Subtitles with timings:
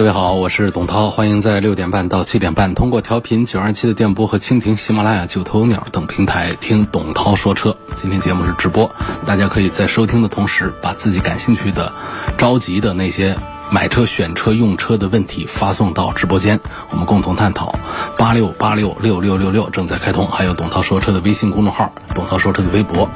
[0.00, 7.76] 各位好，我是董涛，欢迎在六点半到七点半通过调频九二七的电波和蜻蜓、喜马拉雅、九头鸟等平台听董涛说车。
[7.96, 8.90] 今天节目是直播，
[9.26, 11.92] 大家可以在收听的同时，把自己感兴趣的、
[12.38, 13.36] 着急的那些
[13.70, 16.58] 买车、选车、用车的问题发送到直播间，
[16.88, 17.78] 我们共同探讨。
[18.16, 23.06] 八六八六六六六六正在开通，还有董涛说车的微信公众号、董涛说车的微博，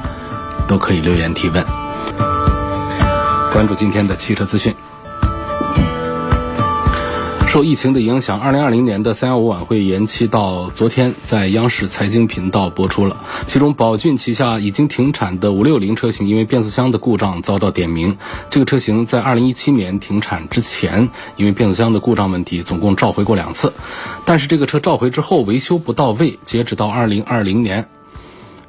[0.67, 1.65] 都可以留言提问。
[3.51, 4.75] 关注今天的汽车资讯。
[7.55, 13.23] 受疫情的影响，二零二零年的三幺五晚会延期到昨天，在央视财经频道播出了。
[13.47, 18.17] 其中，宝骏旗下已经停产的五六零车型，因为变速箱的故障遭到点名。
[18.49, 23.71] 这个车型在二零一七年停产之前，因为变速箱的故障问题，总共召回过两次。
[24.25, 27.87] 但是这个车召回之后维修不到位，截止到二零二零年，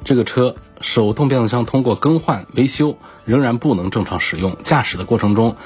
[0.05, 5.57] 这个车手动变速箱通过更换维修仍然不能正常使用，驾驶的过程中。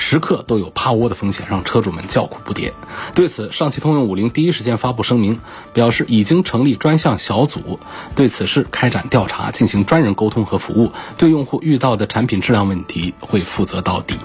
[0.00, 2.72] 时刻都有趴窝的风险，让车主们叫苦不迭。
[3.16, 5.40] 对此，上汽通用五菱第一时间发布声明，
[5.74, 7.80] 表示已经成立专项小组，
[8.14, 14.16] 对此事开展调查，进行专人沟通和服务，对用户遇到的产品质量问题会负责到底。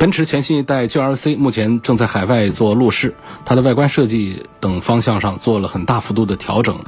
[0.00, 6.78] 奔驰全新一代 GLC 目前正在海外做路试，它的外观设计等方向上做了很大幅度的调整。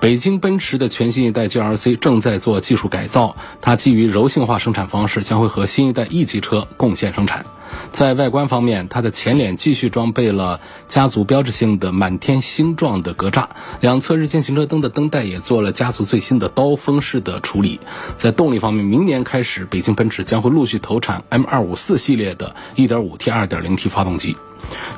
[0.00, 7.46] 北京奔驰的全新一代 GLC 正在做技术改造，它基于柔性化生产方式，将会和新一代 E 级车共线生产。
[7.92, 13.48] 在外观方面，它的前脸继续装备了家族标志性的满天星状的格栅，
[13.80, 17.80] 两侧日间行车灯的灯带也做了家族最新的刀锋式的处理。
[18.16, 24.36] 在动力方面，明年开始，北京奔驰将会陆续投产 M254 系列的 1.5T、2.0T 发动机，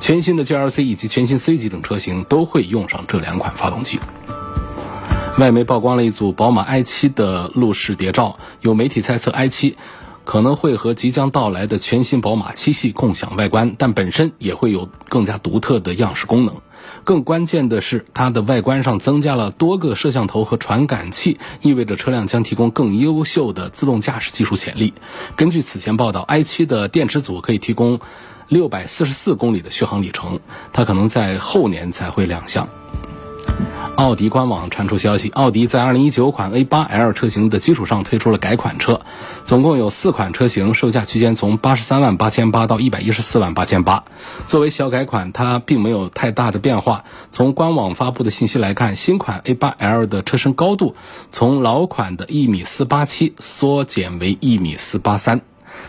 [0.00, 3.98] 全新的 GLC 以及全新 C 级等车型都会用上这两款发动机。
[5.38, 9.74] 外媒曝光了一组宝马 i7 的路试谍照，有媒体猜测 i7。
[10.24, 16.56] 可能会和即将到来的全新宝马七系共享外观，但本身也会有更加独特的样式功能。
[17.04, 24.94] 更关键的是，它的外观上增加了多个摄像头和传感器，意味着车辆将提供更优秀的自动驾驶技术潜力。
[25.36, 28.00] 根据此前报道，i7 的电池组可以提供
[28.48, 30.40] 六百四十四公里的续航里程，
[30.72, 32.68] 它可能在后年才会亮相。
[34.00, 39.02] 奥迪官网传出消息，奥迪在2019款 A8L 车型的基础上推出了改款车，
[39.44, 44.04] 总共有四款车型，售价区间从83万八千八到114万八千八。
[44.46, 47.04] 作为小改款，它并没有太大的变化。
[47.30, 50.96] 从官网发布的信息来看，新款 A8L 的车身高度
[51.30, 55.42] 从老款的一米四八七缩减为一米四八三。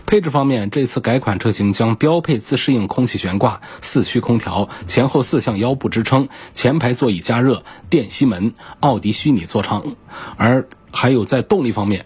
[0.06, 9.96] 配置方面，这次改款车型将标配自适应空气悬挂、四驱空调、前后四项腰部支撑、前排座椅加热、电吸门、奥迪虚拟座舱，
[10.36, 12.04] 而还有在动力方面，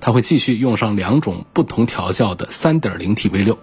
[0.00, 3.56] 它会继续用上两种不同调教的 3.0T V6。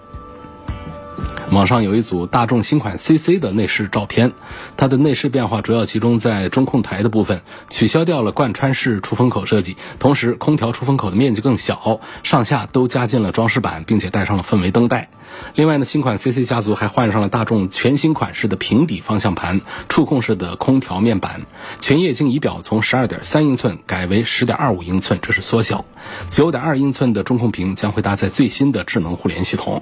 [1.54, 4.34] 网上有一组大众新款 CC 的内饰照片，
[4.76, 15.10] 它的内饰变化主要集中在中控台的部分，取消掉了贯穿式出风口设计，同时空调出风口的面积更小，上下都加进了装饰板，并且带上了氛围灯带。
[15.56, 21.42] 另外呢，新款 CC 家族还换上了大众全新款式的平底方向盘、触控式的空调面板，
[21.80, 25.86] 全液晶仪表从12.3英寸改为10.25英寸，这是缩小。
[26.32, 29.82] 9.2英寸的中控屏将会搭载最新的智能互联系统。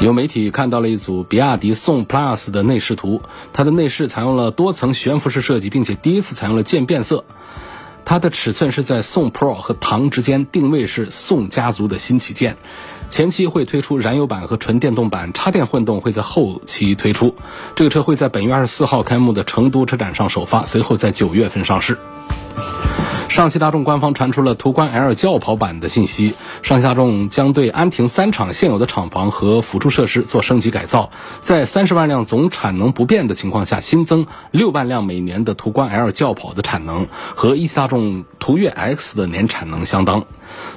[0.00, 3.22] 有媒体看到了一组比亚迪宋 PLUS 的内饰图，
[3.54, 7.24] 它的内饰采用了多层悬浮式设计，并且第一次采用了渐变色。
[8.04, 12.58] 它的尺寸是在宋 Pro 和唐之间，定位是宋家族的新旗舰。
[13.08, 17.34] 前期会推出燃油版和纯电动版，插电混动会在后期推出。
[17.74, 21.96] 这个车会在本月二十四号开幕的成都车展上首发，随后在九月份上市。
[23.28, 26.34] 上汽大众官方传出了途观 L 轿跑版的信息。
[26.62, 31.10] 上汽大众将对安亭三厂现有的厂房和辅助设施做升级改造，
[31.40, 40.24] 在三十万辆总产能不变的情况下，新增六万辆每年的途观 L 轿跑的产能，和一汽大众途岳 X 的年产能相当。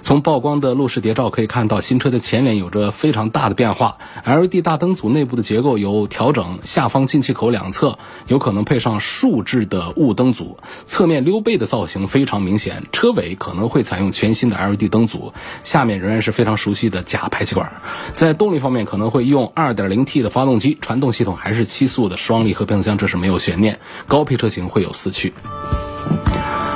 [0.01, 17.71] 从曝光的路试谍照可以看到，新车的前脸有着非常大的变化，LED 大灯组内部的结构有调整，下方进气口两侧有可能配上竖置的雾灯组，侧面溜背的造型非常明显，车尾可能会采用全新的 LED 灯组，下面仍然是非常熟悉的假排气管。
[18.15, 23.79] 在动力方面可能会用 2.0T 的发动机，传动系统还是七速的双离合变速箱，这是没有悬念。
[24.07, 25.33] 高配车型会有四驱。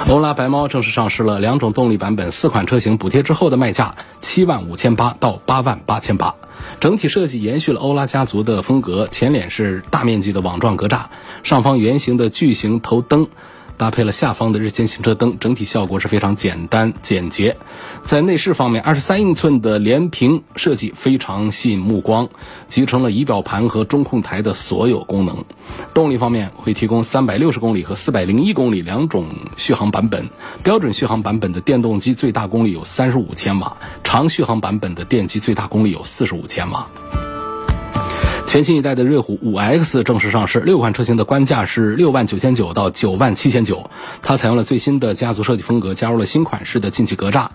[0.09, 6.35] 欧拉白猫正式上市了，两种动力版本，四款车型补贴之后的卖价七万五千八到八万八千八。
[6.81, 11.03] 整体设计延续了欧拉家族的风格，前脸是大面积的网状格栅，
[11.43, 13.27] 上方圆形的巨型头灯。
[13.81, 17.57] 搭配了下方的日间行车灯，整体效果是非常简单简洁。
[18.03, 22.29] 在内饰方面，二十三英寸的连屏设计非常吸引目光，
[22.67, 25.43] 集成了仪表盘和中控台的所有功能。
[25.95, 29.25] 动力方面会提供三百六十公里和四百零一公里两种
[29.57, 30.29] 续航版本，
[30.61, 36.87] 标准续航版本的电动机最大功率有三十五千瓦，长续航版本的电机最大功率有四十五千瓦。
[38.51, 43.89] 全新一代的瑞虎五 X 正式上市，六款车型的官价是六万九千九到九万七千九。
[44.21, 47.47] 它采用了最新的家族设计风格，加入了新款式的进气格栅。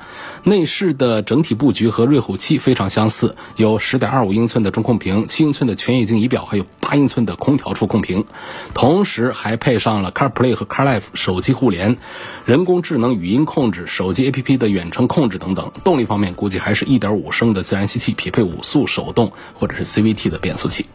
[0.43, 8.25] 内饰的整体布局和瑞虎七非常相似，有十点二五英寸的中控屏、七英寸的全液晶仪表，还有八英寸的空调触控屏。
[8.73, 11.99] 同时还配上了 CarPlay 和 CarLife 手机互联、
[12.47, 15.73] 人工智能语音控制、手机 APP 的远程控制等等。
[15.85, 20.86] 动力方面估计还是一点五升的自然吸气，匹配五速手动或者是 CVT 的变速器。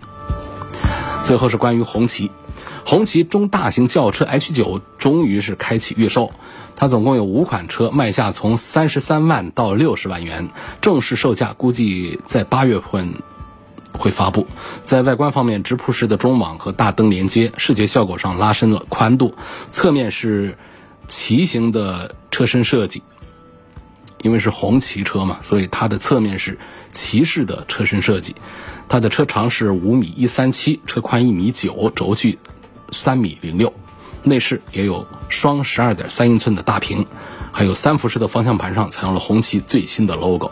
[1.24, 2.32] 最后是关于红旗，
[2.86, 6.32] 红旗中大型轿车 H9 终于是开启预售，
[6.76, 10.50] 它总共有五款车，卖价从三十三万到六十万元，
[10.82, 13.14] 正式售价估计在八月份
[13.94, 14.48] 会发布。
[14.84, 19.36] 在外观方面，直瀑式的中网和大灯连接，视觉效果上拉伸了宽度，
[19.72, 20.58] 侧面是
[21.08, 23.04] 旗形的车身设计，
[24.24, 26.58] 因为是红旗车嘛，所以它的侧面是
[26.94, 28.36] 骑士的车身设计。
[28.88, 32.38] 它的车长是五米一三七，车宽一米九，轴距
[32.92, 33.74] 三米零六。
[34.24, 37.08] 内饰也有双十二点三英寸的大屏，
[37.52, 40.52] 还有三辐式的方向盘上采用了红旗最新的 logo。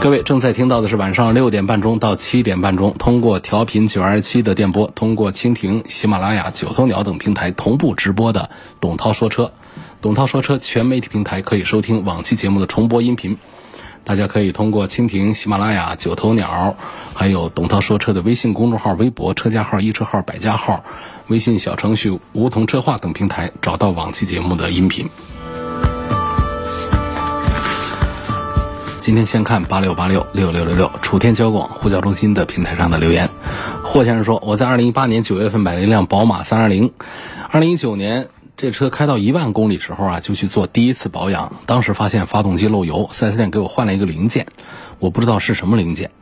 [0.00, 8.48] 各位正在听到的是晚上六点半钟到七点半钟，通过调频九二七的电波，通过蜻蜓、喜马拉雅、九头鸟等平台同步直播的
[8.80, 9.52] 董涛说车。
[10.04, 13.38] 董涛说车全媒体平台可以收听往期节目的重播音频。
[14.04, 16.76] 大家可以通过蜻蜓、喜马拉雅、九头鸟，
[17.14, 20.84] 还有董涛说车的微信公众号、微博、车架号、一车号、百家号、
[21.28, 25.08] 微信小程序“梧桐车话”等平台找到往期节目的音频。
[29.00, 33.30] 今天先看八六八六六六六六楚天交广呼叫中心的平台上的留言。
[33.82, 36.92] 霍先生说：“我在二零一八年九月份买了一辆宝马三二零，
[37.48, 41.56] 二零一九年。”这车开到一万公里时候啊，就去做第一次保养。
[41.66, 44.46] 当时发现发动机漏油，4S 店给我换了一个零件，
[45.00, 46.12] 我不知道是什么零件。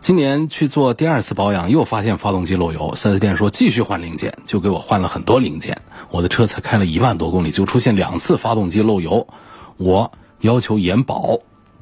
[0.00, 5.80] 今年去做第二次保养，又发现发动机漏油，4S 店说继续换零件，就给我换了很多零件。
[6.10, 9.28] 我的车才开了一万多公里，就出现两次发动机漏油，
[9.76, 10.10] 我
[10.40, 11.38] 要求延保，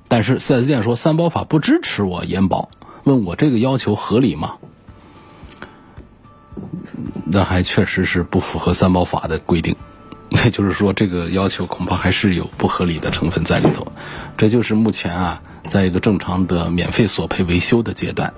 [0.09, 2.69] 但是 4S 店说三包法不支持我延保，
[3.05, 4.57] 问我这个要求合理吗？
[7.25, 9.75] 那还确实是不符合三包法的规定，
[10.31, 13.87] 也就是说，这个要求恐怕还是有不合理的成分在里头。
[14.37, 18.33] 这就是目前啊，在一个正常的免费索赔维修的阶段，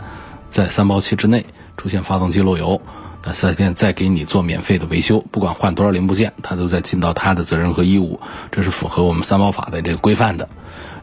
[0.49, 2.81] 在三包期之内出现发动机漏油，
[3.25, 8.21] 那四 S 店再给你做免费的维修，不管换多少零部件，他都在尽到他的责任和义务，
[8.51, 10.49] 这是符合我们三包法的这个规范的。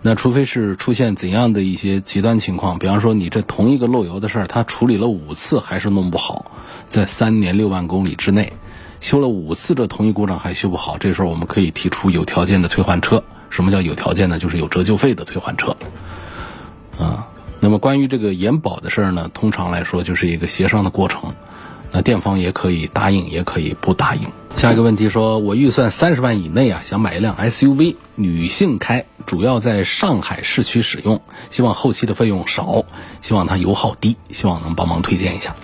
[0.07, 6.51] 那除非是出现怎样的一些极端情况，比方说你这同一个漏油的事儿，他处理了五次还是弄不好。
[6.88, 8.53] 在三年六万公里之内，
[9.01, 13.24] 修了五次这同一故障还修不好，这时候我们可以提出有条件的退换车。
[13.50, 14.38] 什么叫有条件呢？
[14.38, 15.75] 就是有折旧费的退换车。
[17.00, 17.25] 啊，
[17.59, 21.33] 那么关于这个延保的事儿呢，通常来说就是一个协商的过程。
[21.95, 24.27] 那店方也可以答应，也可以不答应。
[24.57, 32.83] 下一个问题说，我预算三十万以内啊，想买一辆 SUV，女性开，主要在上海市区使用，希望后期的费用少，
[33.21, 35.55] 希望它油耗低，希望能帮忙推荐一下。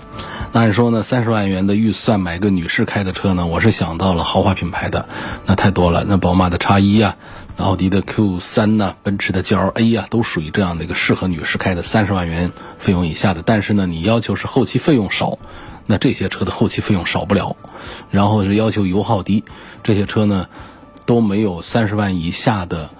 [0.52, 5.06] 那按说呢，三十万元的预算买个女士开的车呢，我是想到了豪华品牌的，
[5.44, 6.06] 那太多了。
[6.08, 7.16] 那宝马的叉一啊，
[7.58, 13.42] 奥迪的 Q 三呐，奔驰的 GLA 啊，都属于这样的一个适合女士开的三十万元费用以下的。
[13.44, 15.38] 但是呢，你要求是后期费用少，
[15.86, 17.56] 那这些车的后期费用少不了。
[18.10, 19.44] 然后是要求油耗低，
[19.82, 20.48] 这些车呢
[21.06, 22.90] 都没有三十万以下的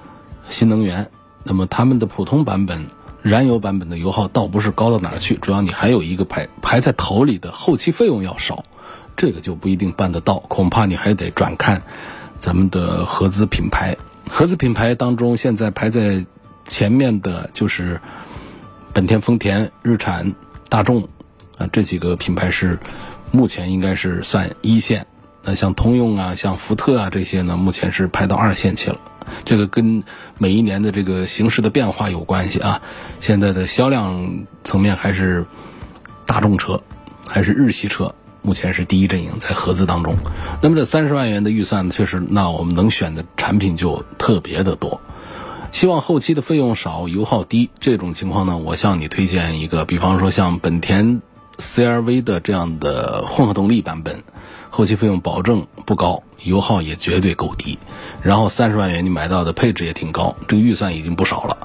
[0.49, 1.11] 新能源。
[1.45, 2.89] 那么他们的普通版本。
[3.23, 8.65] 燃油版本的油耗倒不是高到哪儿去，主要你还有一个排排在头里的后期费用要少，
[9.17, 11.81] 这个就不一定办得到，恐怕你还得转看
[12.41, 13.97] 咱们的合资品牌
[14.29, 16.27] 合资品牌当中，现在排在
[16.65, 18.01] 前面的就是
[18.93, 20.35] 本田、丰田、日产、
[20.69, 21.09] 大众
[21.71, 22.79] 这几个品牌是
[23.31, 25.07] 目前应该是算一线。
[25.45, 28.99] 那像通用啊、像福特啊这些呢，目前是排到二线去了。
[29.45, 30.05] 这个跟
[30.39, 32.81] 每一年的这个形势的变化有关系啊。
[33.21, 35.45] 现在的销量层面还是
[36.27, 36.81] 大众车，
[37.27, 40.15] 还是日系车，目前是第一阵营在合资当中。
[40.61, 45.01] 那么这三十万元的预算，确实，那我们能选的产品就特别的多。
[45.73, 51.23] 希望后期的费用少、油耗低，这种情况呢，我向你推荐一个，比方说像本田
[51.59, 54.23] CRV 的这样的混合动力版本。
[54.75, 57.79] 后期费用保证不高，油耗也绝对够低，
[58.23, 61.59] 然后三十万元你买到的配置也挺高，这个预算已经不少了，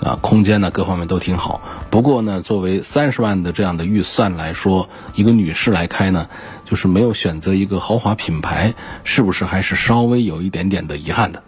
[0.00, 1.60] 啊，空间呢各方面都挺好。
[1.90, 6.28] 不过呢，作为三十万的这样的预算来说，一个女士来开呢，
[6.64, 11.40] 就是没有选择一个豪华品牌，是不是还是稍微有一点点的遗憾的？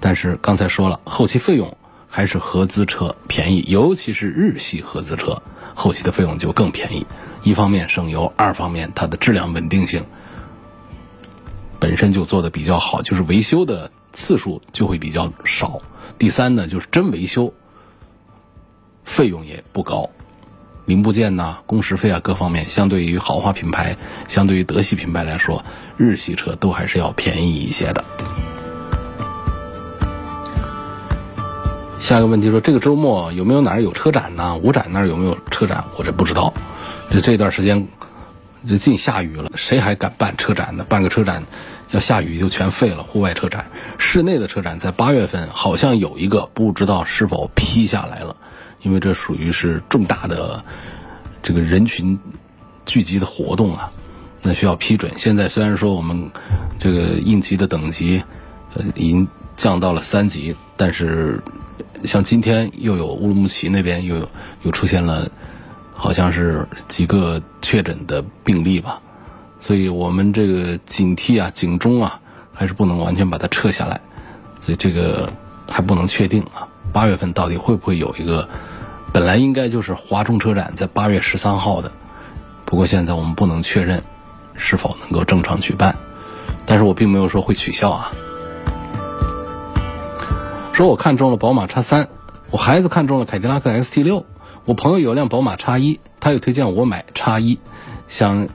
[0.00, 1.76] 但是刚才说了，后期费用
[2.08, 5.40] 还是合资车便宜，尤其是日系合资车，
[5.78, 7.06] 后期的费用就更便宜。
[7.44, 10.04] 一方面省油，二方面它的质量稳定性
[11.78, 15.80] 本身就做的比较好，就是维修的次数就会比较少。
[16.18, 17.54] 第三呢，就是真维修
[19.04, 20.10] 费用也不高，
[20.84, 25.64] 零部件呐、工时费啊各方面，相对于豪华品牌、相对于德系品牌来说，
[25.96, 28.04] 日系车都还是要便宜一些的。
[32.08, 34.56] 下一个问题说，这个周末有没有哪儿有车展呢？
[34.56, 35.84] 五展那儿有没有车展？
[35.98, 36.54] 我这不知道。
[37.10, 37.86] 就这段时间，
[38.66, 40.86] 就净下雨了，谁还敢办车展呢？
[40.88, 41.44] 办个车展，
[41.90, 43.02] 要下雨就全废了。
[43.02, 43.66] 户外车展，
[43.98, 48.34] 室内的车展在八月份好像有一个，不知道是否批下来了，
[48.80, 50.64] 因为这属于是重大的
[51.42, 52.18] 这个人群
[52.86, 53.90] 聚集的活动啊，
[54.40, 55.12] 那需要批准。
[55.16, 56.30] 现在虽然说我们
[56.80, 58.22] 这个应急的等级
[58.72, 61.42] 呃已经降到了三级，但是
[62.04, 64.28] 像今天又有乌鲁木齐那边又有
[64.62, 65.28] 又出现了。
[66.00, 69.00] 好像是几个确诊的病例吧，
[69.58, 72.20] 所以我们这个警惕啊、警钟啊，
[72.54, 74.00] 还是不能完全把它撤下来，
[74.64, 75.28] 所以这个
[75.66, 76.68] 还不能确定啊。
[76.92, 78.48] 八月份到底会不会有一个？
[79.12, 81.90] 本来应该就是华中车展在八月十三号的，
[82.64, 84.00] 不过现在我们不能确认
[84.54, 85.96] 是否能够正常举办，
[86.64, 88.12] 但是我并没有说会取消啊。
[90.78, 92.08] 说我看中了宝马叉三，
[92.52, 94.26] 我孩子看中了凯迪拉克 XT 六。
[94.64, 97.58] 我朋友有辆宝马叉一，他又推荐我买叉一，
[98.06, 98.46] 想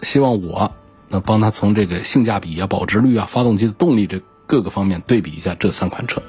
[0.00, 0.72] 希望我
[1.08, 6.22] 能帮他从这个性价比啊、保值率啊、发动机的动力这各个方面对比一下这三款车。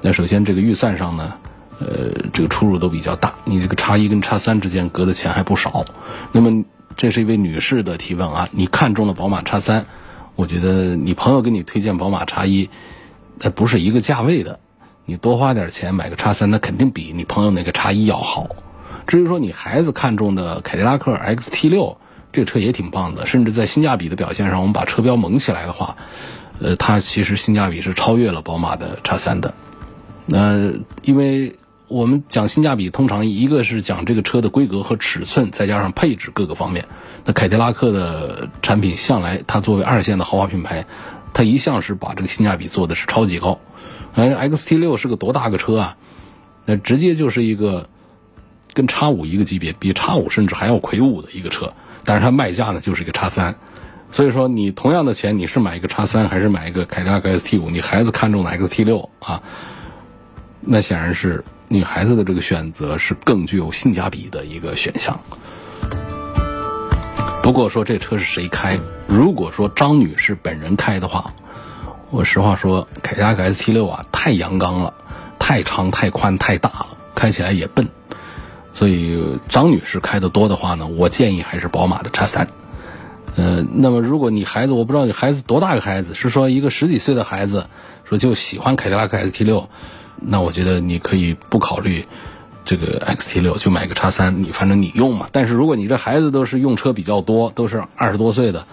[0.00, 1.34] 那首先这个预算上呢，
[1.78, 5.84] 呃，这个出入都比较大，你这个叉一跟叉三之间隔的钱还不少。
[6.32, 6.64] 那么
[6.96, 9.84] 这是一位女士的提问啊，你看中了宝马叉三，
[10.34, 12.70] 我觉得你朋友给你推荐宝马叉一，
[13.38, 14.58] 它不是一个价位的。
[15.04, 18.48] 你多花点钱买个叉三，那肯定比你朋友那个叉一要好。
[19.06, 21.98] 至于说你孩子看中的凯迪拉克 XT 六，
[22.32, 25.96] 这个车也挺棒的，甚至在性价比的表现上，我们把车标蒙起来的话，
[26.60, 29.52] 呃，它其实性价比是超越了宝马的叉三的。
[30.24, 30.70] 那
[31.02, 31.56] 因为
[31.88, 36.86] 我们讲性价比，通常一个是讲这个车的规格和尺寸，再加上配置各个方面。
[37.24, 40.86] 那凯迪拉克的产品向来它作为二线的豪华品牌，
[41.34, 43.60] 它一向是把这个性价比做的是超级高。
[44.14, 45.96] 哎，XT 六是个多大个车啊？
[46.64, 47.88] 那直接就是一个
[48.74, 51.72] 跟叉五一个级别，比叉五甚至还要魁梧的一个车。
[52.04, 53.56] 但是它卖价呢就是一个叉三，
[54.10, 57.70] 所以说你同样的钱，你是买一个叉三还是买一个凯迪拉克 ST 五？
[57.70, 59.42] 你孩子看中的 XT 六啊，
[60.60, 65.20] 那显然是女孩子的这个选择是更具有性价比的一个选项。
[67.42, 68.78] 不过说这车是谁开？
[69.08, 71.32] 如果说张女士本人开的话。
[72.10, 74.92] 我实话说，凯迪拉克 ST 六啊，太阳刚了，
[75.38, 77.88] 太长、太宽、太大了，开起来也笨。
[78.74, 79.18] 所以
[79.48, 82.46] 张女士开的多的话呢，我建议还是宝马的叉三。
[83.34, 87.66] 呃，那么如果你孩子，我不知道你孩子多大个孩子，是说一个十几岁的孩子，
[88.04, 89.70] 说就喜欢凯迪拉克 ST 六，
[90.16, 92.06] 那我觉得你可以不考虑
[92.64, 95.28] 这个 XT 六，就买个叉三，你反正你用嘛。
[95.32, 98.66] 但是如果你这孩子都是用车比较多，都是二十多岁的。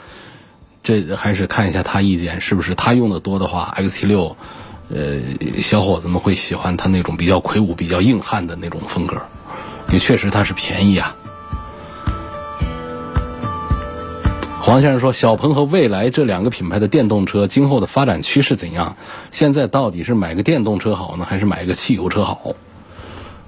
[0.82, 4.38] 这还是看一下他意见是不是他用的多的话，XT 六，
[4.90, 5.20] 呃，
[5.62, 9.18] 小伙子们会喜欢他那种比较魁梧、比较硬汉的那种风格，
[9.92, 11.16] 也确实它是便宜啊。
[14.62, 18.98] 黄先生说，小鹏和蔚来这两个品牌的电动车今后的发展趋势怎样？
[19.32, 22.54] 现在到底是买个电动车好呢，还是买个汽油车好？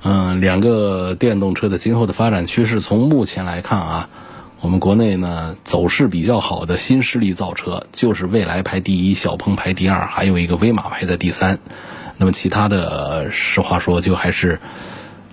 [0.04, 4.10] 嗯，两个电动车的今后的发展趋势，从目前来看啊。
[4.60, 11.58] 我们国内呢走势比较好的新势力造车，就是蔚来排第一，小鹏排第二，还有一个威马排在第三。
[12.18, 14.60] 那么其他的，实话说，就还是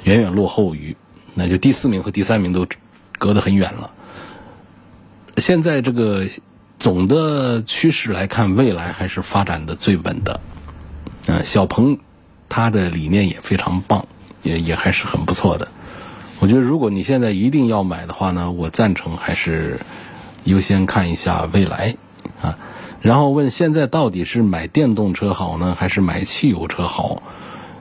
[0.05, 0.97] 远远落后于，
[1.35, 2.67] 那就第四名和第三名都
[3.19, 3.91] 隔得很远了。
[5.37, 6.27] 现在这个
[6.79, 10.41] 总的趋势来看，未来还是发展的最稳的。
[11.27, 11.99] 嗯，小鹏
[12.49, 14.07] 它的理念也非常棒，
[14.43, 15.69] 也也还是很不错的。
[16.41, 19.81] 我觉得，如果你现在一定要买的话呢，我赞成还是
[20.45, 21.97] 优先看一下蔚来
[22.41, 22.59] 啊。
[23.01, 27.23] 然后问现在到底是买电动车好呢，还是买汽油车好？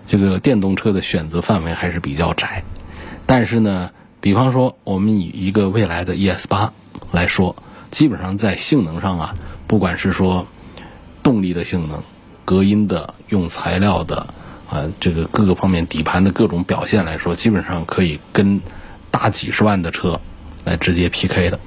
[0.07, 2.63] 这个电动车的选择范围还是比较窄。
[3.25, 6.73] 但是呢，比方说我们以一个未来的 ES 八
[7.11, 7.55] 来说，
[7.91, 9.33] 基本上在性能上啊，
[9.67, 10.47] 不管是说
[11.21, 12.01] 动力的性能、
[12.45, 14.33] 隔音的、用材料的。
[14.69, 18.61] 啊，这个各个方面底盘的各种表现来说，基本上可以跟
[19.09, 20.19] 大几十万的车
[20.65, 21.59] 来直接 PK 的，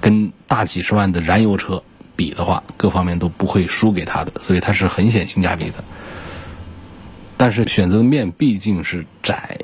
[0.00, 1.82] 跟大几十万的燃油车
[2.14, 5.82] 比的话，各方面都不会输给它的，所以它是很显性价比的。
[7.36, 9.58] 但是选择的面毕竟是窄，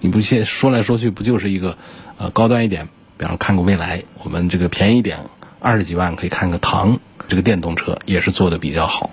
[0.00, 1.76] 你不现说来说去不就是一个
[2.16, 5.18] 呃高端一点，比方看个蔚来，我们这个便宜一点
[5.58, 9.10] 二十几万可以看个唐，这个电动车也是做的比较好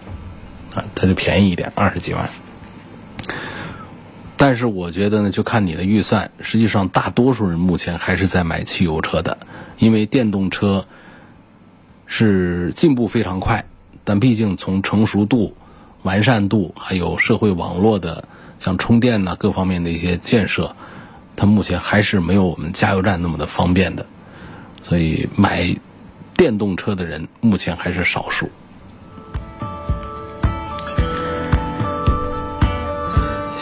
[0.75, 2.29] 啊，它就便宜一点二十几万。
[4.41, 6.31] 但是我觉得呢，就看你的预算。
[6.39, 9.37] 实际上，大多数人目前还是在买汽油车的，
[9.77, 10.83] 因为电动车
[12.07, 13.63] 是进步非常快，
[14.03, 15.55] 但毕竟从成熟度、
[16.01, 20.75] 完善度，还有社会网络的像充电呐各方面的一些建设，
[21.35, 24.03] 它目前还是没有我们加油站那么的方便的。
[24.81, 25.71] 所以买
[26.35, 28.49] 电动车的人目前还是少数。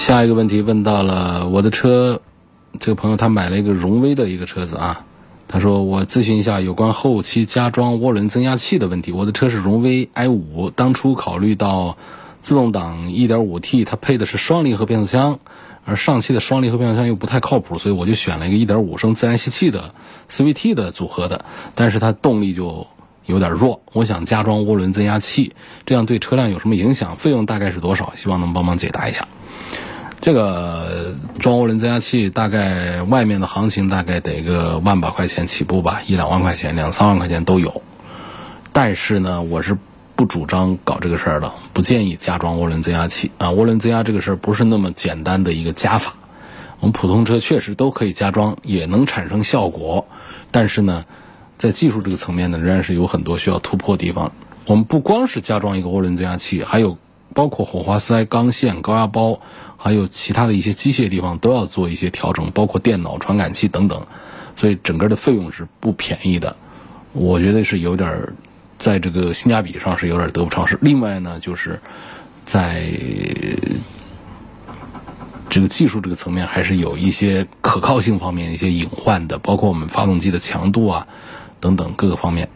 [0.09, 2.19] 下一个问题问到了我的车，
[2.79, 5.05] 这个朋友他买了一个荣威的一个车子啊，
[5.47, 9.11] 他说我咨询一下有关后期加装涡轮增压器的问题。
[9.11, 11.95] 我的车是荣威 i 五，当初考虑到
[12.41, 15.37] 自动挡 1.5T，它配的是双离合变速箱，
[15.85, 19.93] 而上汽的双离合变速箱又不太靠谱，所以我就选了一个1.5升自然吸气的
[20.27, 22.87] CVT 的组合的，但是它动力就
[23.27, 25.53] 有点弱，我想加装涡轮增压器，
[25.85, 27.15] 这样对车辆有什么影响？
[27.15, 28.13] 费用大概是多少？
[28.15, 29.27] 希望能帮忙解答一下。
[30.21, 37.81] 这个装涡轮增压器大概外面的行情大概得个万把块钱起步吧，一两万块钱、两三万块钱都有。
[38.73, 39.77] 但是呢，我是
[40.17, 43.47] 不主张搞这个事儿的，不建议加装涡轮增压器啊。
[43.51, 46.13] 涡轮增压这个事儿不是那么简单的一个加法。
[46.81, 50.05] 我们普通车确实都可以加装，也能产生效果。
[50.51, 51.05] 但是呢，
[51.55, 54.33] 在技术这个层面呢，仍然是有很多需要突破的地方。
[54.65, 56.97] 我们不光是加装一个涡轮增压器，还有
[57.33, 59.39] 包括火花塞、钢线、高压包。
[59.81, 64.05] 还有其他的一些机械地方都要做一些调整，包括电脑、传感器等等，
[64.57, 66.57] 所以整个的费用是不便宜的。
[67.13, 68.33] 我觉得是有点儿，
[68.77, 70.77] 在这个性价比上是有点得不偿失。
[70.81, 71.79] 另外呢，就是
[72.45, 72.83] 在
[75.49, 81.07] 这个技术这个层面，还是有一些可靠性方面一些隐患的，包括我们发动机的强度啊
[81.61, 82.49] 等等各个方面。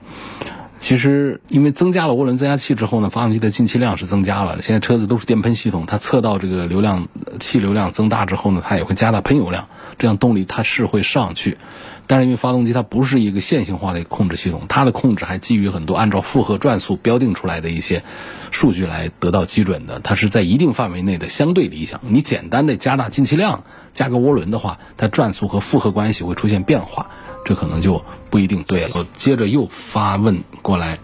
[0.83, 4.61] 其实，因为增加了涡轮增压器之后呢，发动机的进气量是增加了。
[4.61, 7.07] 现在车子都是电喷系统，它测到这个流量
[7.39, 11.57] 气流量增大之后呢，它也会加大喷油量，这样动力它是会上去。
[12.05, 18.03] 但是因为发动机它不是一个线性化的控制系统，它的控制还基于很多按照负荷转速标定出来的一些
[18.51, 22.01] 数据来得到基准的，它是在一定范围内的相对理想。
[22.03, 27.09] 你简单的加大进气量、加个涡轮的话，它转速和负荷关系会出现变化。
[27.45, 28.91] 这可能就不一定对了。
[28.95, 30.99] 我接着又发问过来，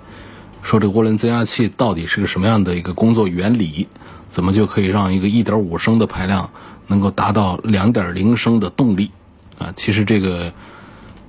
[0.61, 3.87] 说这涡轮增压器到底是个什么样的一个工作原理？
[4.29, 6.51] 怎么就可以让一个1.5升的排量
[6.87, 9.11] 能够达到2.0升的动力？
[9.57, 10.53] 啊，其实这个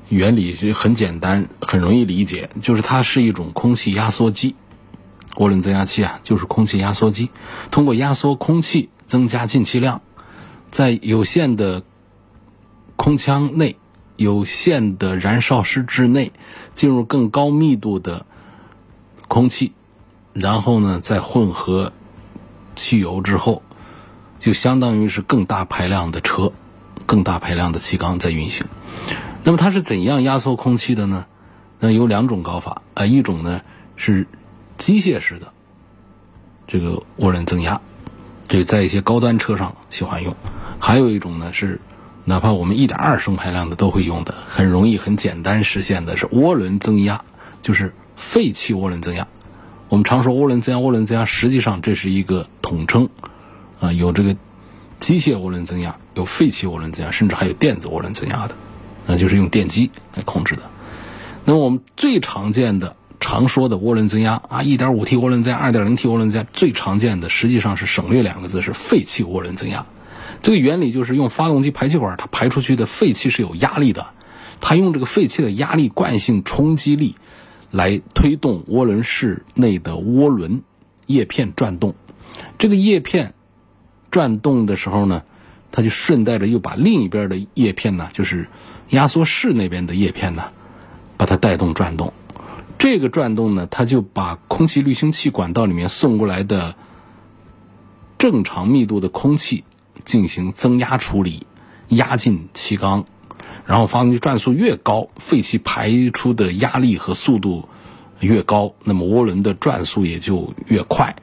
[0.08, 4.54] 原理是很简单，很容易理解，就是它是一种空气压缩机。
[5.36, 7.30] 涡轮增压器啊，就是空气压缩机，
[7.70, 10.02] 通过压缩空气增加进气量，
[10.70, 11.82] 在有限的
[12.96, 13.76] 空腔内。
[14.16, 16.32] 有限的燃烧室之内，
[16.74, 18.26] 进入更高密度的
[19.28, 19.72] 空气，
[20.34, 21.92] 然后呢，再混合
[22.76, 23.62] 汽油之后，
[24.38, 26.52] 就相当于是更大排量的车，
[27.06, 28.66] 更大排量的气缸在运行。
[29.42, 31.24] 那么它是怎样压缩空气的呢？
[31.78, 33.62] 那有两种搞法啊，一种呢
[33.96, 34.26] 是
[34.76, 35.52] 机械式的
[36.66, 37.80] 这个涡轮增压，
[38.48, 40.34] 这在一些高端车上喜欢用；
[40.78, 41.80] 还有一种呢是。
[42.24, 47.22] 哪怕我们一点二升排量的都会用的，很容易、很简单实现的是涡轮增压，
[47.62, 49.26] 就是废气涡轮增压。
[49.88, 53.08] 我们常说涡轮增压，涡轮增压，实际上这是一个统称，
[53.80, 54.36] 啊，有这个
[55.00, 58.54] 机械涡轮增压，有废气涡轮增压，甚至还有电子涡轮增压的，
[59.06, 60.62] 那就是用电机来控制的。
[61.44, 69.86] 那么我们最常见的、常说的涡轮增压啊，1.5T 涡轮增压、2.0T 涡轮增压，最常见的实际上是省略两个字，是废气涡轮增压。
[70.42, 74.06] 这个原理就是用发动机排气管它排出去的废气是有压力的，
[74.60, 77.16] 它用这个废气的压力惯性冲击力
[77.70, 80.62] 来推动涡轮室内的涡轮
[81.06, 81.94] 叶片转动。
[82.58, 83.34] 这个叶片
[84.10, 85.22] 转动的时候呢，
[85.72, 88.48] 它就顺带着又把另一边的叶片呢，就是
[88.88, 90.44] 压缩室那边的叶片呢，
[91.16, 92.12] 把它带动转动。
[92.78, 96.76] 这个转动呢，它就把空气滤清器管道里面送过来的
[98.16, 99.64] 正常密度的空气
[100.04, 101.46] 进行增压处理，
[101.88, 103.04] 压进气缸，
[103.66, 107.68] 然后发动机转速越高，废气排出的压力和速度
[108.20, 111.16] 越高，那么涡轮的转速也就越快。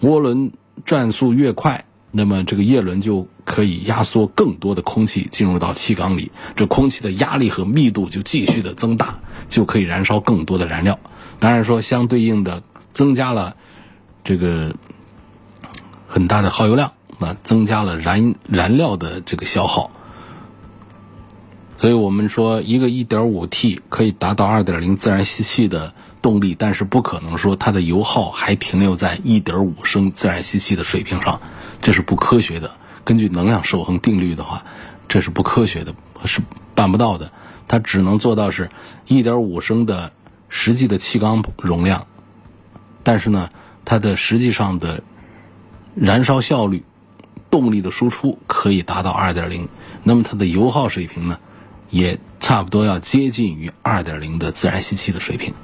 [0.00, 0.52] 涡轮
[0.84, 10.98] 转速越快，那么这个叶轮就可以压缩更多的空气进入到气缸里，这空气的压力和密度就继续的增大，就可以燃烧更多的燃料。
[11.38, 13.56] 当然说，相对应的增加了
[14.22, 14.74] 这个
[16.06, 19.90] 很大的耗油量，啊，增加了燃燃料的这个消耗。
[21.76, 31.40] 所以我们说，一个 1.5T 可以达到2.0自然吸气的动力，但是不可能说它的油耗还停留在1.5升自然吸气的水平上，
[31.82, 32.70] 这是不科学的。
[33.02, 34.64] 根据能量守恒定律的话，
[35.08, 36.40] 这是不科学的，是
[36.74, 37.32] 办不到的。
[37.66, 38.70] 它只能做到是
[39.08, 40.12] 1.5升的
[40.48, 42.06] 实际的气缸容量，
[43.02, 43.50] 但是呢，
[43.84, 45.02] 它的实际上的
[45.94, 46.84] 燃烧效率、
[47.54, 49.68] 动力的输出可以达到2.0，
[50.02, 51.38] 那么它的油耗水平呢？
[51.88, 55.54] 也差不多要接近于二点零的自然吸气的水平。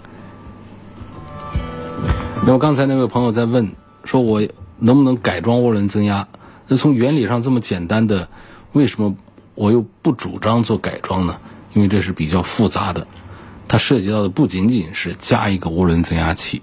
[2.47, 3.73] 那么刚才那位朋友在问，
[4.05, 4.41] 说我
[4.79, 6.29] 能不能改装涡轮增压？
[6.69, 8.29] 那从原理上这么简单的，
[8.71, 9.17] 为什么
[9.57, 11.39] 我又不主张做改装呢？
[11.75, 13.09] 因为这是比较复杂的，
[13.67, 16.63] 它涉及到的不仅仅是加一个涡轮增压器，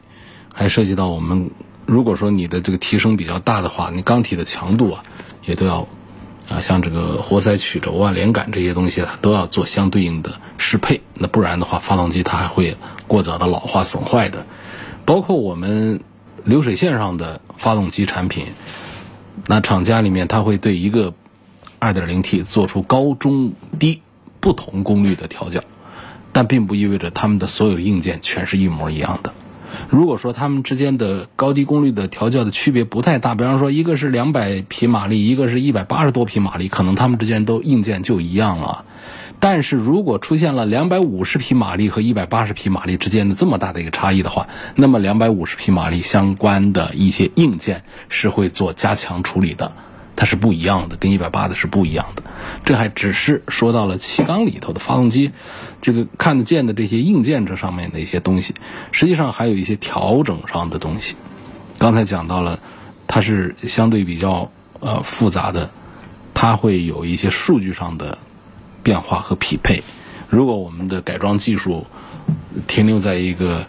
[0.54, 1.52] 还涉及到我们
[1.86, 5.04] 如果说你的这个提升比较大的话，你缸体的强度啊，
[5.48, 5.88] 也都要。
[6.50, 11.02] 啊，像这个活塞曲轴啊、连杆这些东西，它都要做相对应的适配。
[11.14, 14.46] 那不然的话，发动机它还会过早的老化损坏的。
[15.04, 16.00] 包括我们
[16.46, 18.46] 流水线上的发动机产品，
[19.46, 21.14] 那厂家里面它会对一个
[21.82, 24.02] 2.0T 做出高中低
[24.40, 25.62] 不同功率的调教，
[26.32, 29.34] 但并不意味着他们的所有硬件全是一模一样的。
[29.90, 38.86] 如果说它们之间的高低功率的调教的区别不太大，比方说一个是两百匹马力，一个是一百八十多匹马力，可能它们之间都硬件就一样了。
[39.40, 49.74] 但是如果出现了两百五十匹马力和一百八十匹马力之间的这么大的一个差异的话，那么两百五十匹马力相关的一些硬件是会做加强处理的。
[50.18, 52.24] 它是不一样的，跟一百八的是不一样的。
[52.66, 55.32] 这还只是说到了气缸里头的发动机，
[55.80, 58.56] 这个看得见的这些硬件这上面的一些东西，
[58.92, 61.16] 实际上还有一些调整上的东西。
[61.78, 62.60] 刚才讲到了，
[63.06, 65.70] 它是相对比较呃复杂的，
[66.34, 68.18] 它会有一些数据上的
[68.82, 69.84] 变化和匹配。
[70.30, 71.86] 如果我们的改装技术
[72.68, 73.68] 停留在一个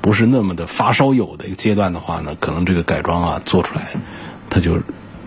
[0.00, 3.88] 不是那么的发烧友的一个阶段的话呢，可能这个改装啊做出来，
[4.48, 4.78] 它就。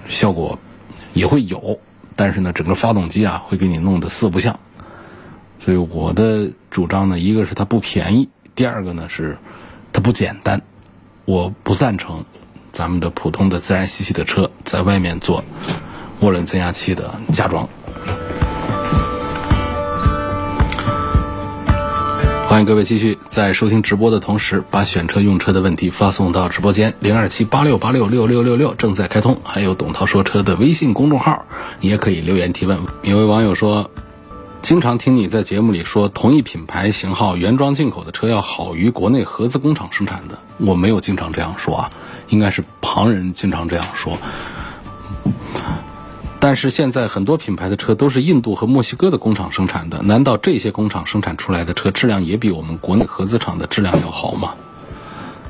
[0.07, 0.57] 效果
[1.13, 1.79] 也会有，
[2.15, 4.59] 但是呢，整个发动机啊会给你弄得四不像。
[5.59, 9.37] 所以我的主张呢，一个是它不便宜，第二个呢是
[9.91, 10.61] 它不简单。
[11.25, 12.23] 我不赞成
[12.71, 15.43] 咱们的普通的自然吸气的车在外面做
[16.21, 17.67] 涡轮增压器的加装。
[22.55, 29.37] 欢迎各位继续在收听直播的同时，把选车用车的问题发送到直播间零二七八六八六六六六六，正在开通。
[29.43, 31.45] 还有董涛说车的微信公众号，
[31.81, 32.79] 你也可以留言提问。
[33.03, 33.91] 有位网友说，
[34.61, 40.39] 经常听你在节目里说，同一品牌型号原装进口的车要好于国内合资工厂生产的。
[40.57, 41.89] 我没有经常这样说啊，
[42.29, 44.17] 应该是旁人经常这样说。
[46.45, 54.53] 但是现在很多品牌的车都是印度和墨西哥的工厂生产的，难道这些工厂生产出来的车质量也比我们国内合资厂的质量要好吗？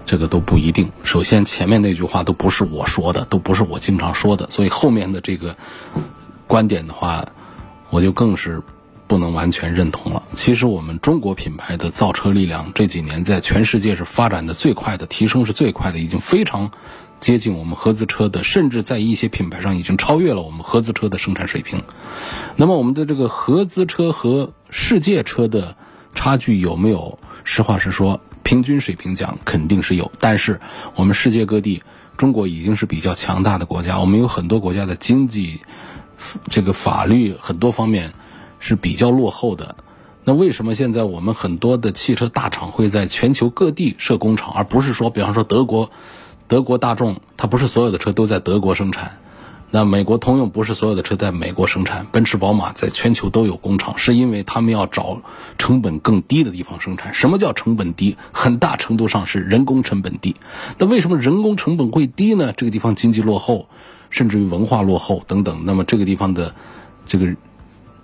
[0.06, 0.90] 这个都不一定。
[1.04, 5.58] 首先，前面那句话都不是我说的，都不是我经常说的，所以后面的这个
[6.48, 7.26] 观点的话，
[7.90, 8.62] 我就更是
[9.06, 10.24] 不能完全认同了。
[10.34, 16.72] 其实，我们中国品牌的造车力量这几年在全世界是发展的最快的，提升是最快的，已经非常。
[17.26, 21.82] 接近我们合资车的，甚至在一些品牌上已经超越了我们合资车的生产水平。
[22.56, 25.76] 那么，我们的这个合资车和世界车的
[26.14, 27.18] 差距有没有？
[27.44, 30.12] 实话实说，平均水平讲肯定是有。
[30.20, 30.62] 但是，
[30.94, 31.82] 我们世界各地，
[32.16, 35.62] 中国已经是比较强大的国家，我们有很多国家的经济、
[36.52, 38.14] 这个法律很多方面
[38.60, 39.78] 是比较落后的。
[40.26, 45.90] 那为什么现在我们很多的汽车大厂会在全球各地设工厂，而不是说，比方说德国，
[46.48, 49.18] 德国大众，它不是所有的车都在德国生产。
[49.72, 55.22] 那美国通用不是所有的车在美国生产，奔驰、宝马在全球都有工厂，是因为他们要找
[55.58, 57.14] 成本更低的地方生产。
[57.14, 58.16] 什么叫成本低？
[58.32, 60.36] 很大程度上是人工成本低。
[60.78, 62.54] 那为什么人工成本会低呢？
[62.56, 63.68] 这个地方经济落后，
[64.12, 66.54] 甚至于文化落后等等，那么这个地方的
[67.08, 67.36] 这个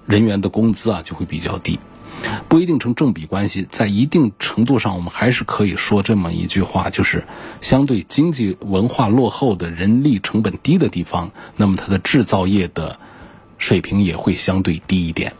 [0.08, 1.80] 人员的工资啊就会比较低。
[2.48, 7.26] 不一定成正比关系，在一定程度上，我们还是可以说这么一句话，就是
[7.62, 13.00] 相对经济文化落后的人力成本低的地方，那么它的制造业的
[13.58, 15.34] 水平也会相对低一点。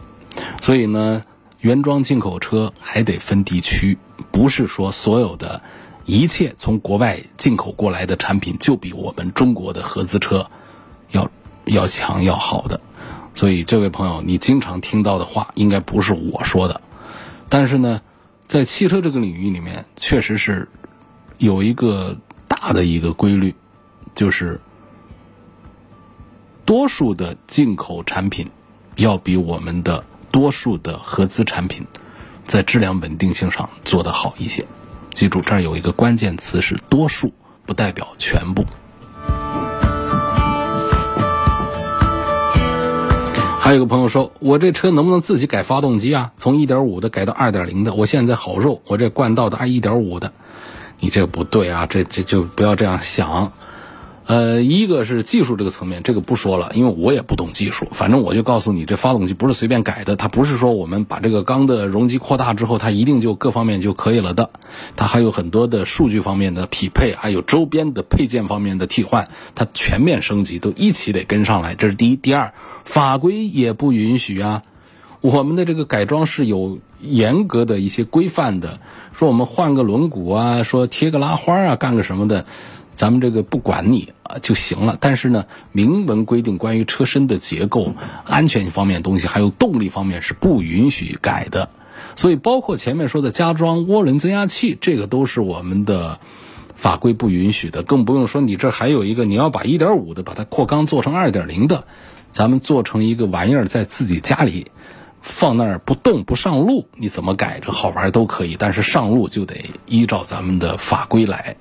[0.60, 1.24] 所以呢，
[1.60, 3.98] 原装进口车还得分地区，
[4.30, 5.62] 不是说所有的
[6.06, 10.50] 一切从国外进口过来的产品就比我们中国的合资车
[11.10, 11.30] 要
[11.66, 12.80] 要强要好的。
[13.34, 16.80] 所以，这位朋友，你经常听到的话，应该不是我说的。
[17.48, 18.02] 但是呢，
[18.44, 20.68] 在汽车这个领域里面，确实是
[21.38, 23.54] 有一个大的一个规律，
[24.14, 24.60] 就是
[26.64, 28.50] 多数的进口产品
[28.96, 31.86] 要比我们的多数的合资产品
[32.46, 34.66] 在质量稳定性上做得好一些。
[35.14, 37.32] 记住，这儿有一个关键词是“多数”，
[37.66, 38.64] 不代表全部。
[43.64, 46.32] 还有个朋友说，我这车能不能自己改发动机啊？
[46.36, 50.32] 从一点五的改到二点零的，我现在好肉，我这冠道的按1.5的，
[50.98, 53.52] 你这不对啊，这这就不要这样想。
[54.24, 57.88] 呃，一个是技术这个层面，这个不说了，因为我也不懂技术。
[57.90, 64.50] 反正我就告诉你，这发动机不是随便改的，它不是说我们把这个缸的容积扩大之后，它一定就各方面就可以了的。
[64.94, 71.74] 它还有很多的数据方面的匹配，还有周边的配件方面的替换，它全面升级都一起得跟上来。
[71.74, 72.54] 这是第一，第二，
[72.84, 74.62] 法规也不允许啊。
[75.20, 78.78] 我们的这个改装是有严格的一些规范的，
[79.18, 82.46] 说我们换个轮毂啊，说贴个拉花啊，干个什么的。
[82.94, 91.70] 咱们这个不管你啊就行了，但是呢，明文规定关于车身的结构、安全方面东西，还有动力方面是不允许改的。
[92.16, 96.18] 所以，包括前面说的加装涡轮增压器，这个都是我们的
[96.74, 97.82] 法规不允许的。
[97.82, 101.84] 更不用说你这还有一个，你要把1.5的把它扩缸做成2.0的，
[102.30, 104.70] 咱们做成一个玩意儿在自己家里
[105.20, 111.56] 放那儿不动不上路，你怎么改这好玩都可以，但是上路就得依照咱们的法规来。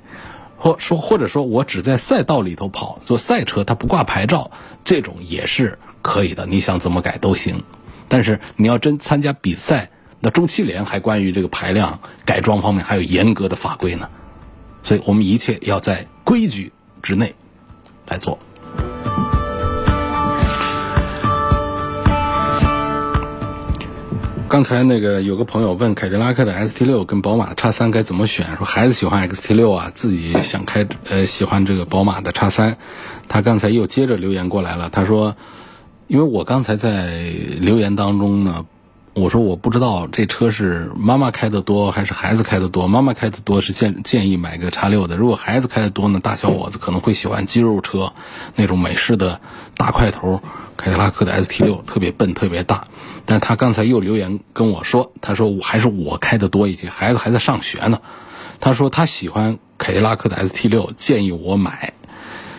[0.61, 4.51] 或说，或者说我只在赛道里头跑，做赛车，它不挂牌照，
[4.85, 6.45] 这种也是可以的。
[6.45, 7.63] 你想怎么改都行，
[8.07, 14.07] 但是你要真参加比赛，那中汽联还关于这个排量改装方面还有严格的法规呢。
[14.83, 16.71] 所以我们一切要在规矩
[17.01, 17.33] 之内
[18.05, 18.37] 来做。
[24.51, 28.57] 刚才那个有个朋友问凯迪拉克的 ST 六跟宝马的叉三该怎么选？
[28.57, 32.75] 说孩子喜欢 XT 六啊，自己想开呃喜欢这个宝马的叉三。
[33.29, 35.37] 他刚才又接着留言过来了，他说，
[36.07, 38.65] 因为我刚才在留言当中呢，
[39.13, 42.89] 我说我不知道这车是妈妈开的多还是孩子开的多。
[42.89, 48.11] 妈妈开的多是建建议买个叉六的，如果孩子开的多呢，大小伙子可能会喜欢肌肉车
[48.57, 49.39] 那种美式的
[49.77, 50.41] 大块头。
[50.81, 52.85] 凯迪拉克的 ST 六特别笨，特别大，
[53.27, 58.01] 但是他刚才又留言跟我说，他说我还是我开的多一些，孩子还在上学呢。
[58.59, 61.93] 他说他喜欢凯迪拉克的 ST 六，建议我买，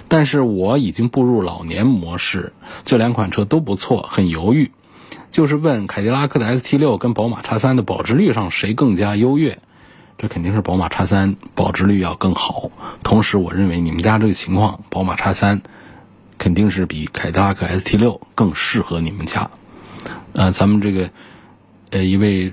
[0.06, 2.52] 但是我已经步入老年模式，
[2.84, 4.70] 这两款车都不错，很犹豫，
[5.32, 9.58] 就是问凯迪拉克的 ST 六跟宝马叉三的保值率上谁更加优越？
[10.16, 12.70] 这肯定是宝马叉三保值率要更好。
[13.02, 15.60] 同时，我认为你们家这个情况，宝马叉三。
[16.42, 19.48] 肯定是比凯迪拉克 ST 六更适合你们家。
[20.32, 21.08] 呃，咱们这个
[21.90, 22.52] 呃一位，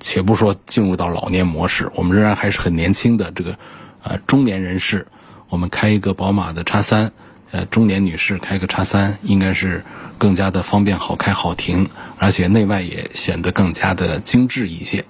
[0.00, 3.58] 且不说进入到老年模式，我们仍然还是很年轻的这个
[4.02, 5.06] 呃中年人士。
[5.50, 7.12] 我们开一个宝马的叉三，
[7.50, 9.84] 呃，中年女士开个叉三，应该是
[10.16, 15.04] 更加的方便、好开、好停，而且内外也显得更加的精致一些。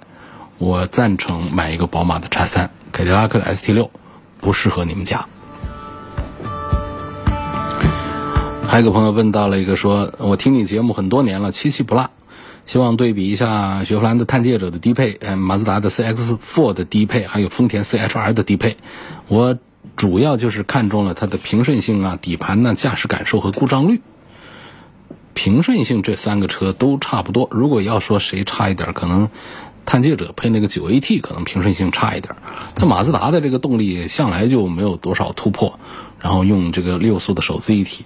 [0.58, 3.88] 我赞成买一个宝马的叉三，凯迪拉克的 ST 六
[4.40, 5.24] 不适合你们家。
[8.68, 12.10] 还有个朋友问到了一个，说我听你节目很多年了，七七不落，
[12.66, 18.76] 希望对比一下雪佛兰的探界者的低配，嗯，马自达的 CX-4 的低配，还有丰田 CHR 的低配。
[19.28, 19.56] 我
[19.96, 24.02] 主要就是看中了它的平顺性啊、底盘呢、驾驶感受和故障率。
[25.32, 29.30] 平顺性这三个车都差不多，如果要说谁差一点，可能
[29.86, 32.34] 探界者配那个九 AT 可能平顺性差一点。
[32.74, 35.80] 但马自达的这个动力向来就没有多少突破，
[36.20, 38.04] 然后用这个六速的手自一体。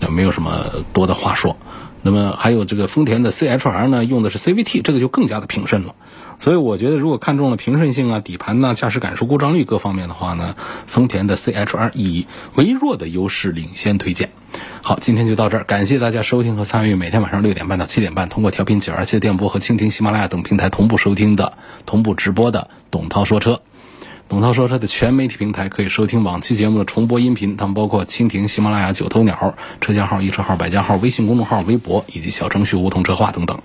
[0.00, 1.56] 也没有什么多的话说，
[2.02, 5.94] 那么还有这个丰田的 CHR 呢，用的是 CVT，这个就更加的平顺了。
[6.38, 14.30] 所以我觉得，如果看中了平顺性啊、底盘呐、驾驶感受、故障率各方面的话呢，丰田的 CHR 以微弱的优势领先推荐。
[14.80, 23.60] 好，今天就到这儿，感谢大家收听和参与每天晚上六点半到七点半，通过调频九二七电波和蜻蜓、喜马拉雅等平台同步收听的、同步直播的董涛说车。
[24.30, 33.60] 董涛说他的全媒体平台可以收听往期节目的重播音频，他们包括蜻蜓、喜马拉雅、九头鸟、车架号、易车号、百家号、微信公众号、微博以及小程序梧桐车话等等。